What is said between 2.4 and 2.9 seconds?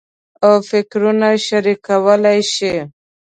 شي.